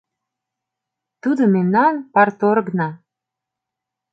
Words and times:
—Тудо 1.21 1.43
мемнан 1.55 1.95
парторгна. 2.13 2.89